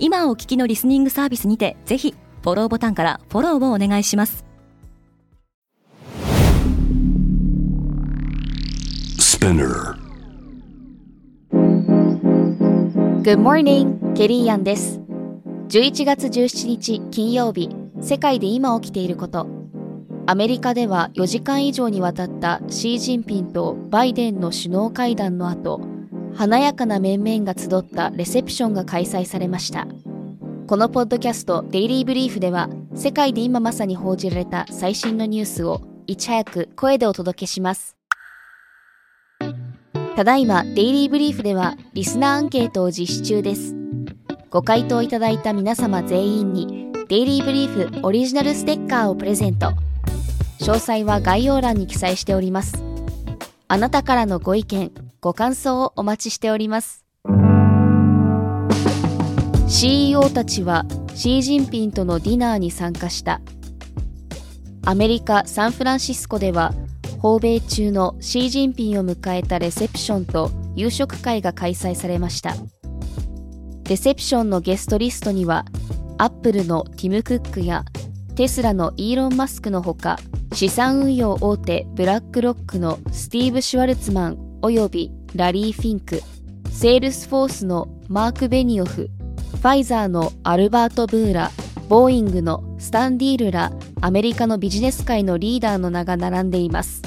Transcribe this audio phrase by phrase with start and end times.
[0.00, 4.44] 今お聞きのリスニングサービスにてぜひフォローボタンからフォローをお願いします。
[13.22, 15.00] Good morning, ケリーアンです。
[15.68, 17.68] 11月17日金曜日
[18.00, 19.48] 世界で今起きていること。
[20.26, 25.80] アメリカでは4時間以上にわたったシー・ジンピンとバイデンの首脳会談の後
[26.34, 29.86] 華やかな面々が集ったレセプションが開催されました。
[30.66, 37.96] このポッドキャストデイリーブリーフでは世界で今まさに報じられた最新のニュースをいち早く声でお届けします。
[40.14, 43.74] ただいまデイリーブリーフではリスナーアンケートを実施中です。
[44.50, 49.72] ご回答いただいた皆様全員にデイリーブリーフオリジナルステッカーをプレゼント。
[50.60, 52.82] 詳細は概要欄に記載しております。
[53.68, 57.04] あなたからのご意見ご感想をお待ちしております。
[59.66, 63.40] CEO たちはシー・ジンピンとのディナーに参加した。
[64.86, 66.72] アメリカ・サンフランシスコでは
[67.18, 72.54] 訪米中のシー・ジンピンを迎えたレセプションと夕食会が開催されました。
[73.88, 75.64] レセプションのゲストリストには
[76.18, 77.84] アップルのティム・クックや
[78.36, 80.20] テスラのイーロン・マスクのほか
[80.52, 86.20] 資産運用大手ブラックロックのスティーブ・シュワルツマンおよびラリー・フィンク、
[86.70, 89.08] セールスフォースのマーク・ベニオフ、
[89.52, 91.52] ファイザーのアルバート・ブーラ、
[91.88, 97.02] ボーイングのスタン・ディールらアメリカのビジネス界のリーダーの名が並んでいます。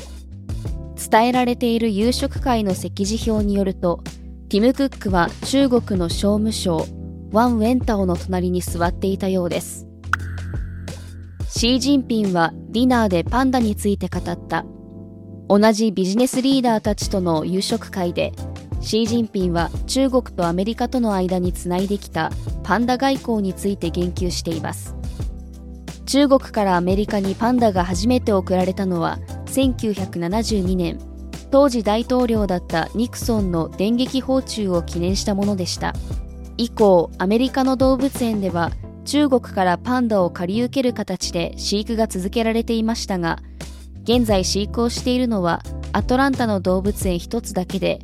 [1.10, 4.02] 伝えられている夕食会の席次表によると、
[4.48, 6.88] ティム・クックは中国の商務省、
[7.34, 9.88] ワン・ウェンタオの隣に座っていたようです。
[11.50, 14.66] シー・ジンピンはディナーでパンダについて語った
[15.52, 18.32] 同じビジネスリーダーたちとの夕食会で
[18.80, 22.32] シー・ジンピンは中国とアメリカとの間につないできた
[22.64, 24.96] パンダ外交について言及しています。
[26.06, 31.00] 中国からアメリカにパンダが初めて送られたのは1972年。
[31.52, 35.94] 当時大統領だったニクソンの電撃訪中を記念したものでした。
[36.56, 38.72] 以降アメリカの動物園では
[39.04, 43.40] 中国からパンダを借り受ける形で飼育が続けられていましたが
[44.14, 45.62] 現在飼育をしているのは
[45.94, 48.00] アトランタの動物園一つだけで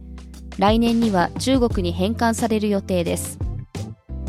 [0.57, 3.37] 来年には中国に返還される予定です。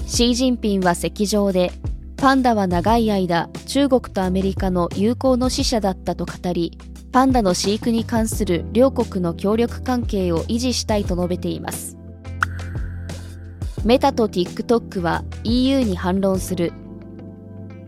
[0.05, 1.71] シー・ジンピンは席上で
[2.17, 6.77] パンダは長い間中国とアメリカの友好の使者だったと語り
[7.13, 11.97] パンダの飼育に関する両国の協力関係を維持したいと述べています。
[13.85, 16.73] メタと TikTok は EU に反論する。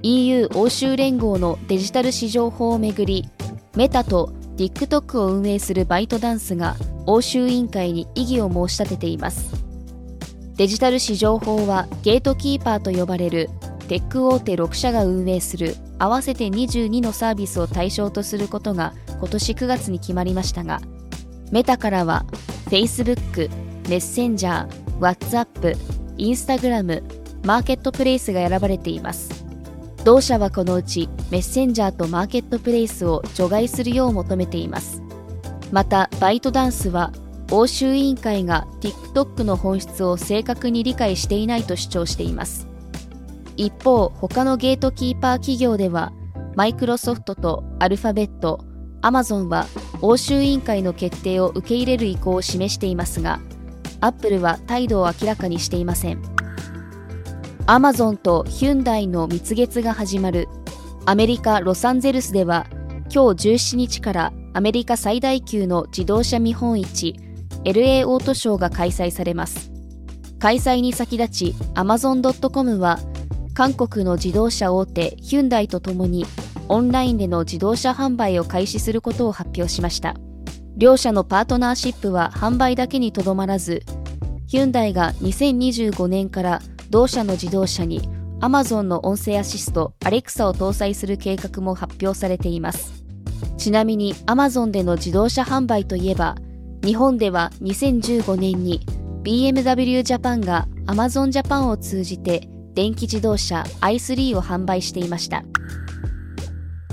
[0.03, 3.29] EU 欧州連合のデジタル市場法をめぐり
[3.77, 6.77] メタと TikTok を運営するバイトダンスが
[7.07, 9.55] 欧州委員会に異議を申し立てています。
[10.57, 13.49] デジタル市場法はゲートキーパーと呼ばれる
[13.89, 20.81] テック大手6社が運営する合わせて22のサービスを対象とすることが今年9月に決まりましたが
[21.51, 22.27] メタからは
[22.67, 23.49] Facebook、
[23.89, 25.77] メッセンジャー、WhatsApp、
[26.19, 27.03] Instagram、
[27.47, 29.40] マーケットプレイスが選ばれています。
[30.05, 35.03] 同社はこのうちメッセンジャーとマーケットプレイスを除外するよう求めています。
[35.73, 37.13] またバイトダンスは
[37.51, 42.67] 欧州委員会が TikTok の本質を正確に理解していないと主張しています。
[43.57, 46.13] 一方他のゲートキーパー企業では
[46.57, 48.65] マイクロソフトとアルファベット
[49.03, 49.67] アマゾンは
[50.01, 53.39] 欧州委員会の決定を受け入れる意向を示していますが
[54.01, 56.30] アップルは態度を明らかにしていません。
[57.73, 60.49] アマゾンとヒュンダイの蜜月が始まる。
[61.07, 62.67] アメリカ・ロサンゼルスでは
[63.15, 67.15] 今日17日からアメリカ最大級の自動車見本市
[67.63, 69.71] LA オートショーが開催されます。
[70.41, 72.99] 開催に先立ちアマゾン .com は
[73.55, 76.27] 韓国の自動車大手ヒュンダイとともに
[76.67, 80.17] オンラインでの自動車販売を開始することを発表しました。
[80.77, 83.85] 両社のパートナーシップは販売だけにとどまらず
[84.49, 88.03] ヒュンダイが2025年から同社の自動車に
[88.41, 93.05] Amazon の音声アシスト Alexa を搭載する計画も発表されています。
[93.57, 96.37] ちなみに Amazon での自動車販売といえば
[96.83, 98.81] 日本では2015年に
[99.23, 105.45] BMW ジャパンが Amazon ジャパンを通じて電気自動車 i3 を販売していました。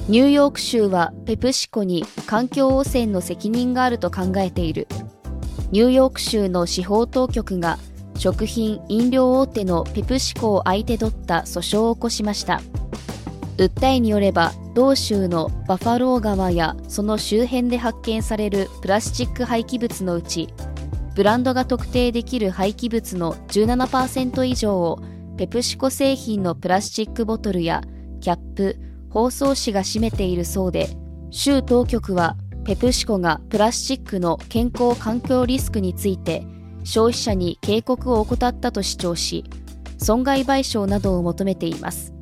[0.09, 4.87] ニューヨーク州はペプシコに環境汚染の責任があると考えている。
[5.71, 7.77] ニューヨーク州の司法当局が
[8.17, 12.61] 食品・飲料大手のペプシコを相手取った訴訟を起こしました。
[13.57, 20.47] 訴えによれば同州のバファロー川やその周辺で発見されるプラスチック廃棄物のうち
[21.15, 24.99] ブランドが特定できる廃棄物の17%以上を
[25.35, 27.81] ペプシコ製品のプラスチックボトルや
[28.21, 28.77] キャップ
[29.09, 30.89] 包装紙が占めているそうで
[31.31, 36.45] 州当局はペプシコがプラスチックの健康環境リスクについて
[36.87, 39.43] 消費者に警告を怠ったと主張し
[39.97, 42.13] 損害賠償などを求めています。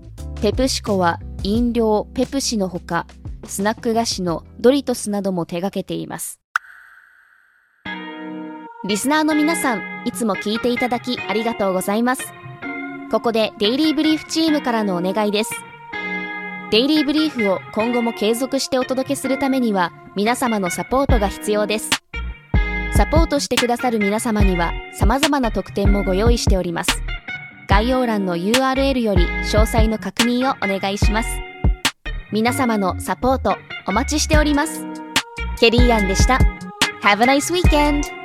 [0.41, 3.05] ペプシコは飲料ペプシのほか
[3.45, 6.39] スナック菓子のドリトスなども手掛けています。
[8.87, 12.23] リスナーの皆さんいつも聞いていただきありがとうございます。
[13.11, 15.51] ここでデイリーブリーフチームからのお願いです。
[16.71, 22.04] デイリーブリーフを今後も継続してお届けするためには皆様のサポートが必要です。
[22.95, 26.89] サポートしてくださる皆様には様々な特典もご用意しております。
[27.67, 31.29] 概要欄の URL より詳細の確認をお願いします。
[32.31, 34.85] 皆様のサポートお待ちしております。
[35.59, 36.39] ケリーアンでした。
[37.01, 38.24] Have a nice weekend!